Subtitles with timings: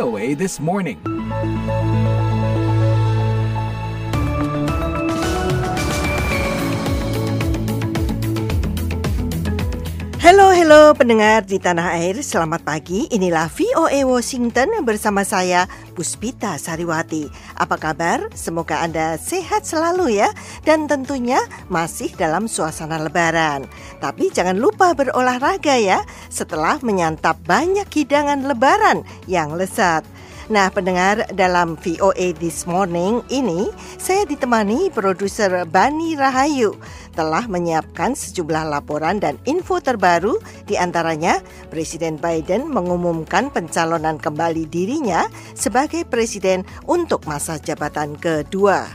[0.00, 0.96] VOA This Morning.
[10.24, 13.12] Halo, halo pendengar di tanah air, selamat pagi.
[13.12, 15.68] Inilah VOA Washington bersama saya,
[16.00, 17.28] Puspita Sariwati.
[17.60, 18.32] Apa kabar?
[18.32, 20.32] Semoga Anda sehat selalu ya,
[20.64, 21.36] dan tentunya
[21.68, 23.68] masih dalam suasana lebaran.
[24.00, 26.00] Tapi jangan lupa berolahraga ya,
[26.32, 30.00] setelah menyantap banyak hidangan lebaran yang lezat.
[30.50, 33.70] Nah, pendengar dalam VOA This Morning ini,
[34.02, 36.74] saya ditemani produser Bani Rahayu
[37.14, 41.38] telah menyiapkan sejumlah laporan dan info terbaru di antaranya
[41.70, 48.90] Presiden Biden mengumumkan pencalonan kembali dirinya sebagai presiden untuk masa jabatan kedua.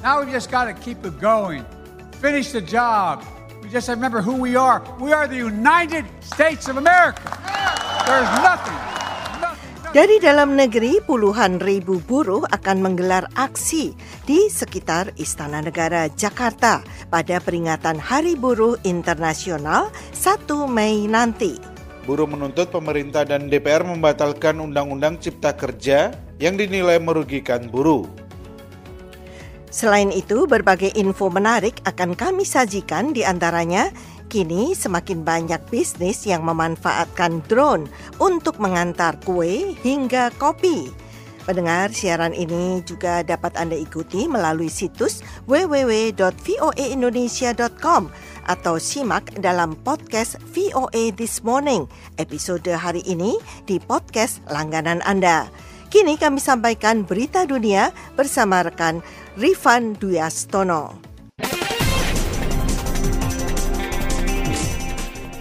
[0.00, 1.68] Now we just got to keep it going.
[2.16, 3.20] Finish the job.
[3.60, 4.80] We just remember who we are.
[4.96, 7.28] We are the United States of America.
[8.08, 8.93] There's nothing
[9.94, 13.94] dari dalam negeri, puluhan ribu buruh akan menggelar aksi
[14.26, 21.54] di sekitar Istana Negara Jakarta pada peringatan Hari Buruh Internasional 1 Mei nanti.
[22.10, 26.10] Buruh menuntut pemerintah dan DPR membatalkan Undang-Undang Cipta Kerja
[26.42, 28.10] yang dinilai merugikan buruh.
[29.70, 33.94] Selain itu, berbagai info menarik akan kami sajikan di antaranya
[34.32, 37.86] Kini semakin banyak bisnis yang memanfaatkan drone
[38.18, 41.04] untuk mengantar kue hingga kopi.
[41.44, 48.02] Pendengar siaran ini juga dapat Anda ikuti melalui situs www.voaindonesia.com
[48.48, 51.84] atau simak dalam podcast VOA This Morning
[52.16, 53.36] episode hari ini
[53.68, 55.52] di podcast langganan Anda.
[55.92, 59.04] Kini kami sampaikan berita dunia bersama rekan
[59.36, 61.13] Rifan Duyastono.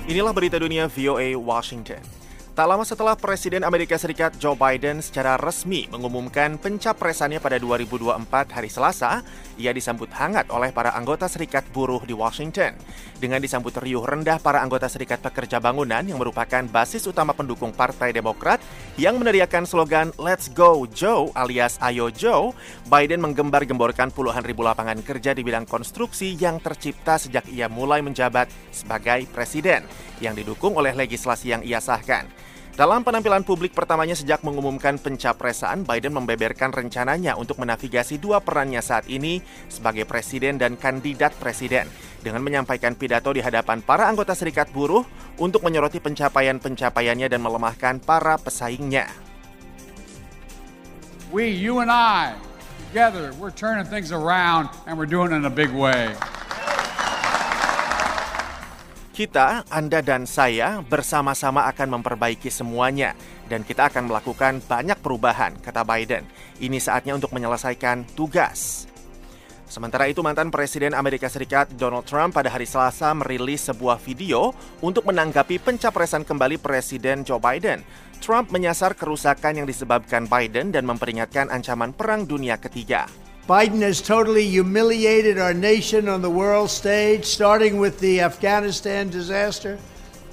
[0.04, 2.23] Inilah berita dunia VOA Washington.
[2.54, 8.70] Tak lama setelah Presiden Amerika Serikat Joe Biden secara resmi mengumumkan pencapresannya pada 2024 hari
[8.70, 9.26] Selasa,
[9.58, 12.78] ia disambut hangat oleh para anggota Serikat Buruh di Washington.
[13.18, 18.14] Dengan disambut riuh rendah para anggota Serikat Pekerja Bangunan yang merupakan basis utama pendukung Partai
[18.14, 18.62] Demokrat
[19.02, 22.54] yang meneriakan slogan Let's Go Joe alias Ayo Joe,
[22.86, 28.46] Biden menggembar-gemborkan puluhan ribu lapangan kerja di bidang konstruksi yang tercipta sejak ia mulai menjabat
[28.70, 29.90] sebagai presiden
[30.22, 32.43] yang didukung oleh legislasi yang ia sahkan.
[32.74, 39.06] Dalam penampilan publik pertamanya sejak mengumumkan pencapresan, Biden membeberkan rencananya untuk menavigasi dua perannya saat
[39.06, 41.86] ini sebagai presiden dan kandidat presiden
[42.26, 45.06] dengan menyampaikan pidato di hadapan para anggota serikat buruh
[45.38, 49.06] untuk menyoroti pencapaian-pencapaiannya dan melemahkan para pesaingnya.
[51.30, 52.34] We, you and I,
[52.90, 56.18] together, we're turning things around and we're doing it in a big way.
[59.14, 63.14] Kita, Anda dan saya bersama-sama akan memperbaiki semuanya
[63.46, 66.26] dan kita akan melakukan banyak perubahan, kata Biden.
[66.58, 68.90] Ini saatnya untuk menyelesaikan tugas.
[69.70, 74.50] Sementara itu, mantan Presiden Amerika Serikat Donald Trump pada hari Selasa merilis sebuah video
[74.82, 77.86] untuk menanggapi pencapresan kembali Presiden Joe Biden.
[78.18, 83.06] Trump menyasar kerusakan yang disebabkan Biden dan memperingatkan ancaman Perang Dunia Ketiga.
[83.44, 89.76] Biden has totally humiliated our nation on the world stage, starting with the Afghanistan disaster.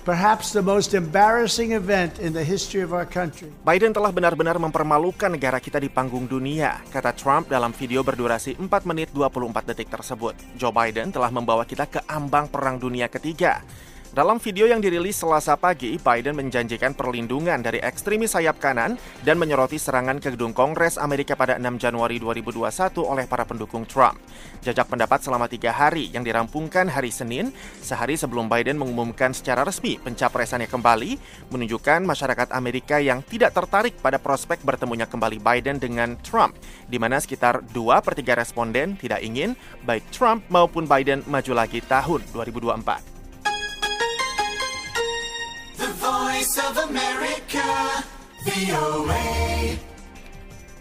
[0.06, 3.50] Perhaps the most embarrassing event in the history of our country.
[3.66, 8.70] Biden telah benar-benar mempermalukan negara kita di panggung dunia, kata Trump dalam video berdurasi 4
[8.86, 10.38] menit 24 detik tersebut.
[10.54, 13.66] Joe Biden telah membawa kita ke ambang perang dunia ketiga.
[14.10, 19.78] Dalam video yang dirilis selasa pagi, Biden menjanjikan perlindungan dari ekstremis sayap kanan dan menyoroti
[19.78, 24.18] serangan ke gedung Kongres Amerika pada 6 Januari 2021 oleh para pendukung Trump.
[24.66, 29.94] Jajak pendapat selama tiga hari yang dirampungkan hari Senin, sehari sebelum Biden mengumumkan secara resmi
[30.02, 31.14] pencapresannya kembali,
[31.54, 36.58] menunjukkan masyarakat Amerika yang tidak tertarik pada prospek bertemunya kembali Biden dengan Trump,
[36.90, 39.54] di mana sekitar 2 per 3 responden tidak ingin
[39.86, 43.09] baik Trump maupun Biden maju lagi tahun 2024.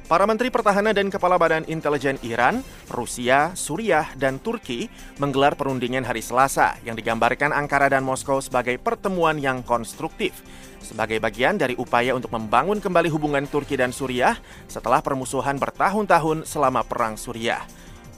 [0.10, 4.90] Para Menteri Pertahanan dan Kepala Badan Intelijen Iran, Rusia, Suriah, dan Turki
[5.22, 10.34] menggelar perundingan hari Selasa yang digambarkan Ankara dan Moskow sebagai pertemuan yang konstruktif.
[10.82, 16.82] Sebagai bagian dari upaya untuk membangun kembali hubungan Turki dan Suriah setelah permusuhan bertahun-tahun selama
[16.82, 17.62] Perang Suriah.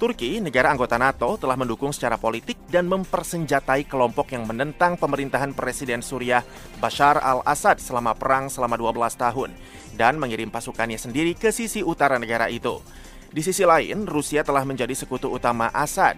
[0.01, 6.01] Turki, negara anggota NATO, telah mendukung secara politik dan mempersenjatai kelompok yang menentang pemerintahan Presiden
[6.01, 6.41] Suriah
[6.81, 9.53] Bashar al-Assad selama perang selama 12 tahun
[9.93, 12.81] dan mengirim pasukannya sendiri ke sisi utara negara itu.
[13.29, 16.17] Di sisi lain, Rusia telah menjadi sekutu utama Assad.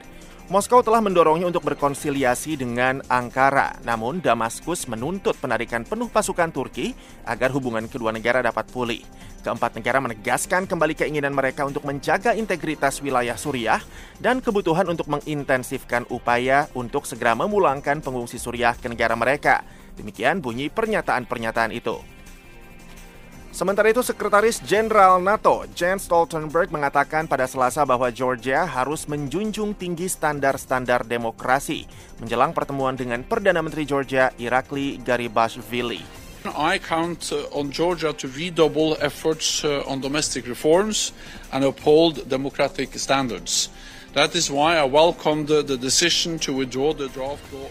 [0.52, 6.92] Moskow telah mendorongnya untuk berkonsiliasi dengan Ankara, namun Damaskus menuntut penarikan penuh pasukan Turki
[7.24, 9.00] agar hubungan kedua negara dapat pulih.
[9.40, 13.80] Keempat negara menegaskan kembali keinginan mereka untuk menjaga integritas wilayah Suriah
[14.20, 19.64] dan kebutuhan untuk mengintensifkan upaya untuk segera memulangkan pengungsi Suriah ke negara mereka.
[19.96, 22.13] Demikian bunyi pernyataan-pernyataan itu.
[23.54, 30.10] Sementara itu, Sekretaris Jenderal NATO Jens Stoltenberg mengatakan pada Selasa bahwa Georgia harus menjunjung tinggi
[30.10, 31.86] standar-standar demokrasi
[32.18, 36.02] menjelang pertemuan dengan Perdana Menteri Georgia Irakli Garibashvili.
[36.50, 41.14] I count uh, on Georgia to redouble efforts uh, on domestic reforms
[41.54, 43.70] and uphold democratic standards.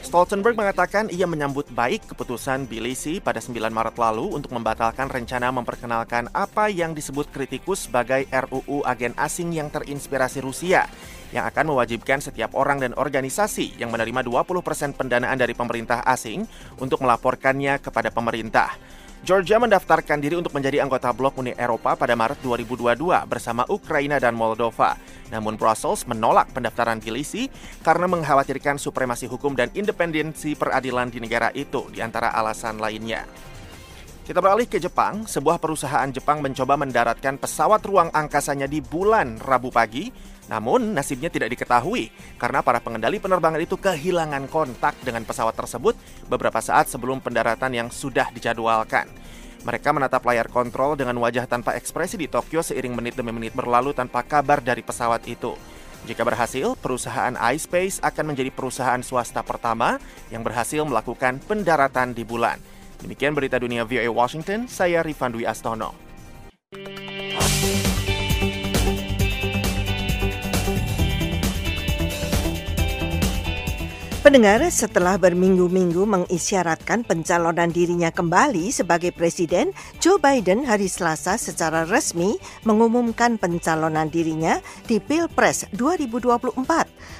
[0.02, 6.26] Stoltenberg mengatakan ia menyambut baik keputusan Bilisi pada 9 Maret lalu untuk membatalkan rencana memperkenalkan
[6.34, 10.90] apa yang disebut kritikus sebagai RUU agen asing yang terinspirasi Rusia
[11.30, 16.42] yang akan mewajibkan setiap orang dan organisasi yang menerima 20% pendanaan dari pemerintah asing
[16.82, 18.74] untuk melaporkannya kepada pemerintah.
[19.22, 24.34] Georgia mendaftarkan diri untuk menjadi anggota blok Uni Eropa pada Maret 2022 bersama Ukraina dan
[24.34, 24.98] Moldova.
[25.30, 27.46] Namun Brussels menolak pendaftaran Tbilisi
[27.86, 33.22] karena mengkhawatirkan supremasi hukum dan independensi peradilan di negara itu di antara alasan lainnya.
[34.22, 35.26] Kita beralih ke Jepang.
[35.26, 40.14] Sebuah perusahaan Jepang mencoba mendaratkan pesawat ruang angkasanya di bulan Rabu pagi,
[40.46, 42.06] namun nasibnya tidak diketahui
[42.38, 45.98] karena para pengendali penerbangan itu kehilangan kontak dengan pesawat tersebut
[46.30, 49.10] beberapa saat sebelum pendaratan yang sudah dijadwalkan.
[49.66, 53.90] Mereka menatap layar kontrol dengan wajah tanpa ekspresi di Tokyo seiring menit demi menit berlalu
[53.90, 55.58] tanpa kabar dari pesawat itu.
[56.06, 59.98] Jika berhasil, perusahaan iSpace akan menjadi perusahaan swasta pertama
[60.30, 62.81] yang berhasil melakukan pendaratan di bulan.
[63.02, 66.01] Demikian berita dunia VOA Washington, saya Rifan Dwi Astono.
[74.22, 82.38] Pendengar, setelah berminggu-minggu mengisyaratkan pencalonan dirinya kembali sebagai presiden, Joe Biden hari Selasa secara resmi
[82.62, 86.54] mengumumkan pencalonan dirinya di Pilpres 2024.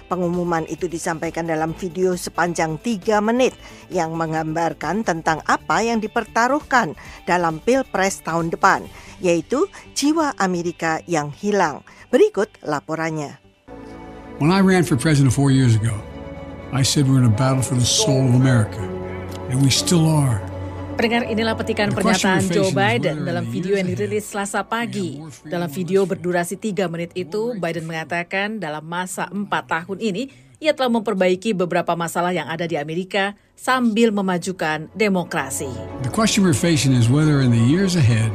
[0.07, 3.59] Pengumuman itu disampaikan dalam video sepanjang 3 menit
[3.91, 6.95] yang menggambarkan tentang apa yang dipertaruhkan
[7.27, 8.87] dalam Pilpres tahun depan,
[9.19, 9.67] yaitu
[9.99, 11.83] jiwa Amerika yang hilang.
[12.15, 13.43] Berikut laporannya.
[14.39, 16.12] When I ran for president four years ago,
[16.73, 18.81] I said we're in a battle for the soul of America,
[19.53, 20.41] and we still are.
[20.97, 25.21] Pendengar inilah petikan pernyataan Joe Biden dalam video yang dirilis Selasa pagi.
[25.45, 30.33] Dalam video berdurasi 3 menit itu, Biden mengatakan dalam masa 4 tahun ini,
[30.65, 35.69] ia telah memperbaiki beberapa masalah yang ada di Amerika sambil memajukan demokrasi.
[36.09, 38.33] The question we're facing is whether in the years ahead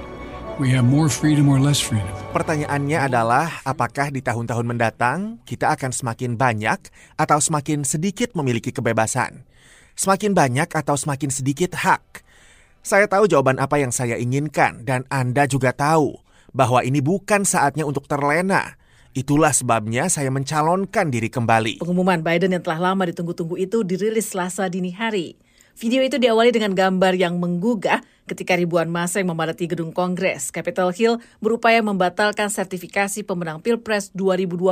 [0.57, 2.09] we have more freedom or less freedom.
[2.33, 6.81] Pertanyaannya adalah, apakah di tahun-tahun mendatang kita akan semakin banyak
[7.18, 9.45] atau semakin sedikit memiliki kebebasan?
[9.98, 12.25] Semakin banyak atau semakin sedikit hak?
[12.86, 16.18] Saya tahu jawaban apa yang saya inginkan, dan Anda juga tahu
[16.54, 18.77] bahwa ini bukan saatnya untuk terlena.
[19.18, 21.81] Itulah sebabnya saya mencalonkan diri kembali.
[21.81, 25.38] Pengumuman Biden yang telah lama ditunggu-tunggu itu dirilis Selasa dini hari.
[25.77, 30.91] Video itu diawali dengan gambar yang menggugah ketika ribuan masa yang memadati gedung Kongres Capitol
[30.91, 34.68] Hill berupaya membatalkan sertifikasi pemenang Pilpres 2020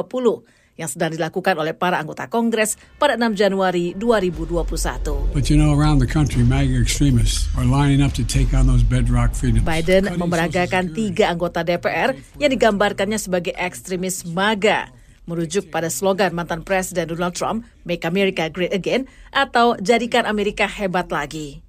[0.76, 5.32] yang sedang dilakukan oleh para anggota Kongres pada 6 Januari 2021.
[5.32, 8.84] But you know, around the country, MAGA extremists are lining up to take on those
[8.84, 9.64] bedrock freedoms.
[9.64, 14.92] Biden memeragakan tiga anggota DPR yang digambarkannya sebagai ekstremis MAGA
[15.26, 21.10] merujuk pada slogan mantan Presiden Donald Trump, Make America Great Again, atau Jadikan Amerika Hebat
[21.10, 21.65] Lagi.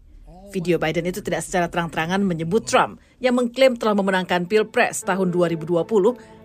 [0.55, 5.67] Video Biden itu tidak secara terang-terangan menyebut Trump yang mengklaim telah memenangkan Pilpres tahun 2020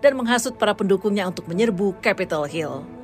[0.02, 3.02] dan menghasut para pendukungnya untuk menyerbu Capitol Hill.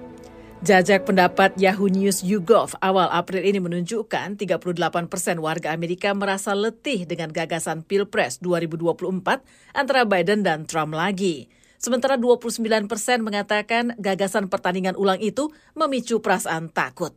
[0.65, 7.05] Jajak pendapat Yahoo News YouGov awal April ini menunjukkan 38 persen warga Amerika merasa letih
[7.05, 11.45] dengan gagasan Pilpres 2024 antara Biden dan Trump lagi.
[11.77, 17.13] Sementara 29 persen mengatakan gagasan pertandingan ulang itu memicu perasaan takut.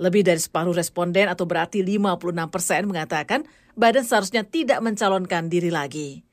[0.00, 3.44] Lebih dari separuh responden atau berarti 56 persen mengatakan
[3.76, 6.24] Biden seharusnya tidak mencalonkan diri lagi.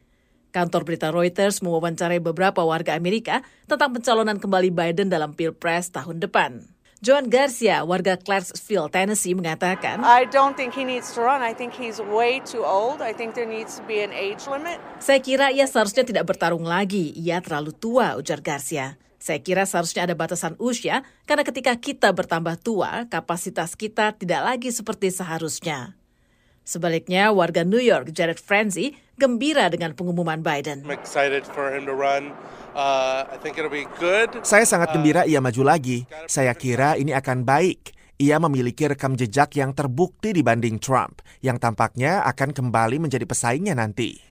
[0.56, 6.64] Kantor berita Reuters mewawancarai beberapa warga Amerika tentang pencalonan kembali Biden dalam Pilpres tahun depan.
[6.98, 11.46] Joan Garcia, warga Clarksville, Tennessee, mengatakan, I don't think he needs to run.
[11.46, 13.06] I think he's way too old.
[13.06, 14.82] I think there needs to be an age limit.
[14.98, 17.14] Saya kira ia seharusnya tidak bertarung lagi.
[17.14, 18.98] Ia terlalu tua, ujar Garcia.
[19.28, 24.72] Saya kira seharusnya ada batasan usia, karena ketika kita bertambah tua, kapasitas kita tidak lagi
[24.72, 26.00] seperti seharusnya.
[26.64, 30.88] Sebaliknya, warga New York Jared Frenzy gembira dengan pengumuman Biden.
[30.88, 32.32] I'm excited for him to run.
[32.72, 34.32] Uh, I think it'll be good.
[34.48, 36.08] Saya sangat gembira ia maju lagi.
[36.32, 38.00] Saya kira ini akan baik.
[38.24, 44.27] Ia memiliki rekam jejak yang terbukti dibanding Trump, yang tampaknya akan kembali menjadi pesaingnya nanti.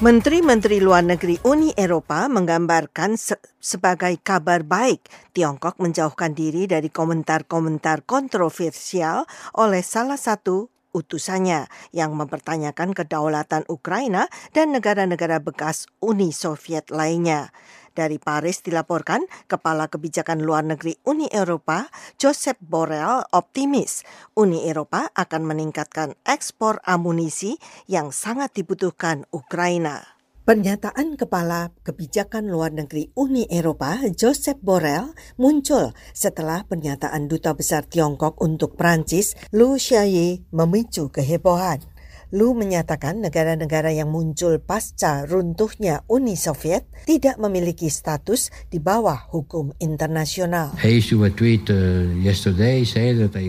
[0.00, 5.04] Menteri-menteri luar negeri Uni Eropa menggambarkan se sebagai kabar baik
[5.36, 9.28] Tiongkok menjauhkan diri dari komentar-komentar kontroversial
[9.60, 17.52] oleh salah satu utusannya yang mempertanyakan kedaulatan Ukraina dan negara-negara bekas Uni Soviet lainnya.
[17.90, 24.06] Dari Paris dilaporkan, Kepala Kebijakan Luar Negeri Uni Eropa, Joseph Borrell, optimis
[24.38, 27.58] Uni Eropa akan meningkatkan ekspor amunisi
[27.90, 30.20] yang sangat dibutuhkan Ukraina.
[30.40, 38.40] Pernyataan Kepala Kebijakan Luar Negeri Uni Eropa, Joseph Borrell, muncul setelah pernyataan Duta Besar Tiongkok
[38.40, 41.84] untuk Prancis, Lu Xiaoyi, memicu kehebohan.
[42.30, 49.74] Lu menyatakan negara-negara yang muncul pasca runtuhnya Uni Soviet tidak memiliki status di bawah hukum
[49.82, 50.78] internasional.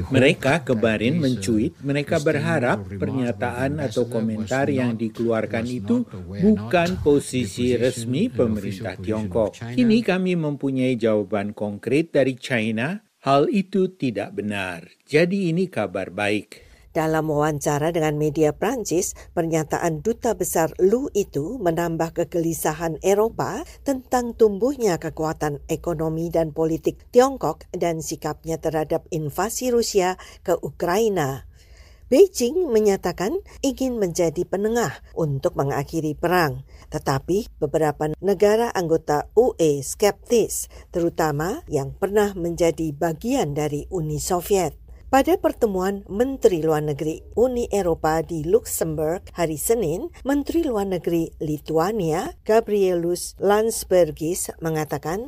[0.10, 6.02] Mereka kemarin mencuit, mereka berharap pernyataan atau komentar yang dikeluarkan itu
[6.42, 9.62] bukan posisi resmi pemerintah Tiongkok.
[9.78, 14.90] Kini kami mempunyai jawaban konkret dari China, hal itu tidak benar.
[15.06, 16.71] Jadi ini kabar baik.
[16.92, 25.00] Dalam wawancara dengan media Prancis, pernyataan duta besar Lu itu menambah kegelisahan Eropa tentang tumbuhnya
[25.00, 31.48] kekuatan ekonomi dan politik Tiongkok dan sikapnya terhadap invasi Rusia ke Ukraina.
[32.12, 41.64] Beijing menyatakan ingin menjadi penengah untuk mengakhiri perang, tetapi beberapa negara anggota UE skeptis, terutama
[41.72, 44.81] yang pernah menjadi bagian dari Uni Soviet.
[45.12, 52.32] Pada pertemuan Menteri Luar Negeri Uni Eropa di Luxembourg hari Senin, Menteri Luar Negeri Lithuania
[52.48, 55.28] Gabrielus Landsbergis mengatakan,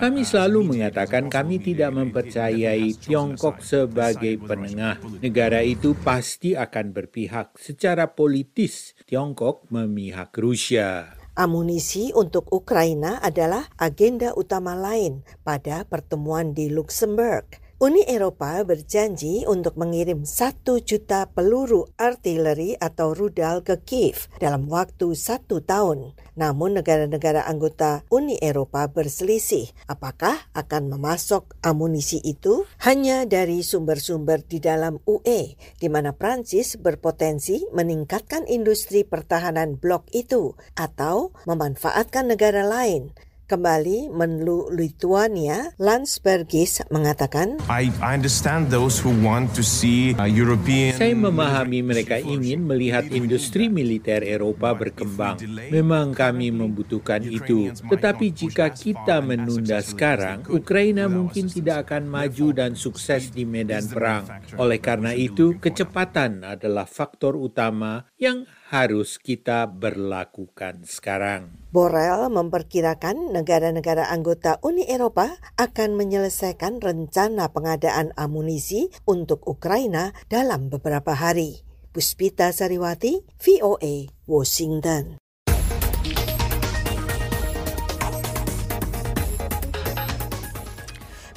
[0.00, 4.96] Kami selalu mengatakan kami tidak mempercayai Tiongkok sebagai penengah.
[5.20, 8.96] Negara itu pasti akan berpihak secara politis.
[9.04, 11.17] Tiongkok memihak Rusia.
[11.38, 17.46] Amunisi untuk Ukraina adalah agenda utama lain pada pertemuan di Luxembourg.
[17.78, 25.14] Uni Eropa berjanji untuk mengirim satu juta peluru artileri atau rudal ke Kiev dalam waktu
[25.14, 26.18] satu tahun.
[26.34, 34.58] Namun negara-negara anggota Uni Eropa berselisih apakah akan memasok amunisi itu hanya dari sumber-sumber di
[34.58, 43.14] dalam UE, di mana Prancis berpotensi meningkatkan industri pertahanan blok itu atau memanfaatkan negara lain
[43.48, 50.92] Kembali Menlu Lithuania, Landsbergis mengatakan, I, understand those who want to see uh, European...
[51.00, 55.40] Saya memahami mereka ingin melihat industri militer Eropa berkembang.
[55.72, 57.72] Memang kami membutuhkan itu.
[57.72, 64.28] Tetapi jika kita menunda sekarang, Ukraina mungkin tidak akan maju dan sukses di medan perang.
[64.60, 71.56] Oleh karena itu, kecepatan adalah faktor utama yang harus kita berlakukan sekarang.
[71.72, 81.16] Borrell memperkirakan negara-negara anggota Uni Eropa akan menyelesaikan rencana pengadaan amunisi untuk Ukraina dalam beberapa
[81.16, 81.64] hari.
[81.92, 85.27] Puspita Sariwati, VOA, Washington.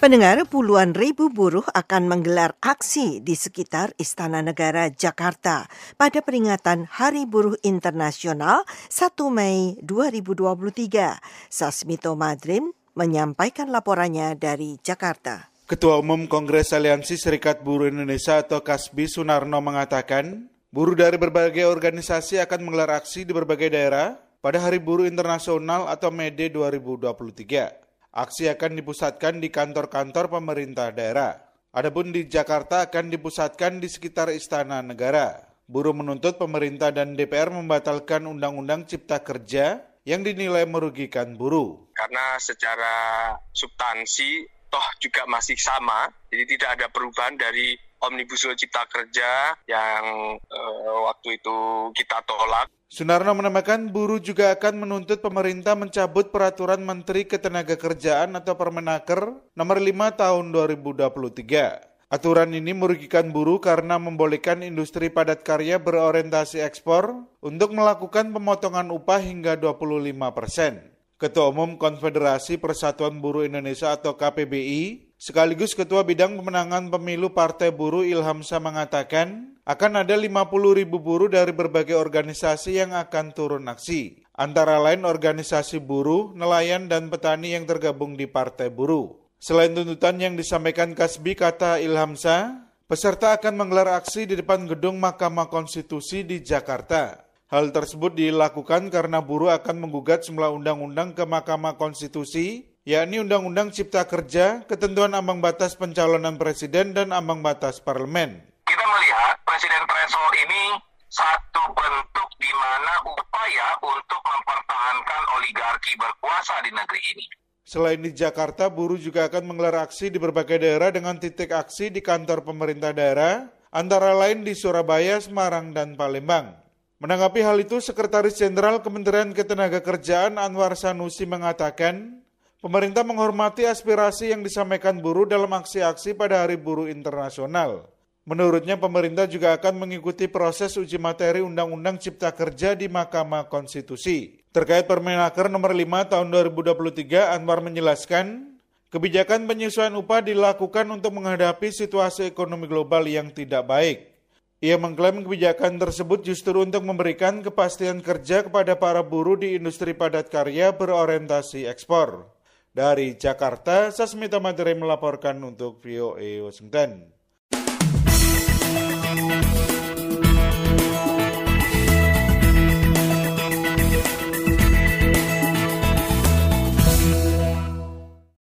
[0.02, 7.30] Pendengar puluhan ribu buruh akan menggelar aksi di sekitar Istana Negara Jakarta pada peringatan Hari
[7.30, 11.22] Buruh Internasional 1 Mei 2023.
[11.54, 15.54] Sasmito Madrim menyampaikan laporannya dari Jakarta.
[15.70, 22.42] Ketua Umum Kongres Aliansi Serikat Buruh Indonesia atau KASBI Sunarno mengatakan, buruh dari berbagai organisasi
[22.42, 27.91] akan menggelar aksi di berbagai daerah pada Hari Buruh Internasional atau Mei 2023.
[28.12, 31.32] Aksi akan dipusatkan di kantor-kantor pemerintah daerah.
[31.72, 35.40] Adapun di Jakarta akan dipusatkan di sekitar Istana Negara.
[35.64, 41.88] Buruh menuntut pemerintah dan DPR membatalkan Undang-Undang Cipta Kerja yang dinilai merugikan buruh.
[41.96, 48.84] Karena secara substansi toh juga masih sama, jadi tidak ada perubahan dari Omnibus Law Cipta
[48.92, 51.56] Kerja yang uh, waktu itu
[51.96, 52.68] kita tolak.
[52.92, 60.20] Sunarno menambahkan buruh juga akan menuntut pemerintah mencabut peraturan Menteri Ketenagakerjaan atau Permenaker nomor 5
[60.20, 62.12] tahun 2023.
[62.12, 69.24] Aturan ini merugikan buruh karena membolehkan industri padat karya berorientasi ekspor untuk melakukan pemotongan upah
[69.24, 70.92] hingga 25 persen.
[71.16, 78.02] Ketua Umum Konfederasi Persatuan Buruh Indonesia atau KPBI, sekaligus Ketua Bidang Pemenangan Pemilu Partai Buruh
[78.02, 80.34] Ilhamsa mengatakan, akan ada 50
[80.74, 84.26] ribu buruh dari berbagai organisasi yang akan turun aksi.
[84.34, 89.22] Antara lain organisasi buruh, nelayan, dan petani yang tergabung di Partai Buruh.
[89.38, 95.54] Selain tuntutan yang disampaikan Kasbi, kata Ilhamsa, peserta akan menggelar aksi di depan gedung Mahkamah
[95.54, 97.30] Konstitusi di Jakarta.
[97.54, 104.10] Hal tersebut dilakukan karena buruh akan menggugat semua undang-undang ke Mahkamah Konstitusi, yakni Undang-Undang Cipta
[104.10, 108.42] Kerja, ketentuan ambang batas pencalonan presiden, dan ambang batas parlemen.
[108.66, 110.64] Kita melihat presiden threshold ini
[111.12, 117.26] satu bentuk di mana upaya untuk mempertahankan oligarki berkuasa di negeri ini.
[117.62, 122.02] Selain di Jakarta, buruh juga akan menggelar aksi di berbagai daerah dengan titik aksi di
[122.02, 126.58] kantor pemerintah daerah, antara lain di Surabaya, Semarang, dan Palembang.
[127.00, 132.21] Menanggapi hal itu, Sekretaris Jenderal Kementerian Ketenagakerjaan Anwar Sanusi mengatakan,
[132.62, 137.90] pemerintah menghormati aspirasi yang disampaikan buruh dalam aksi-aksi pada Hari Buruh Internasional.
[138.22, 144.46] Menurutnya, pemerintah juga akan mengikuti proses uji materi Undang-Undang Cipta Kerja di Mahkamah Konstitusi.
[144.54, 148.56] Terkait Permenaker nomor 5 tahun 2023, Anwar menjelaskan,
[148.94, 154.14] kebijakan penyesuaian upah dilakukan untuk menghadapi situasi ekonomi global yang tidak baik.
[154.62, 160.30] Ia mengklaim kebijakan tersebut justru untuk memberikan kepastian kerja kepada para buruh di industri padat
[160.30, 162.31] karya berorientasi ekspor.
[162.72, 167.21] Dari Jakarta, Sasmita Materi melaporkan untuk VOA Washington.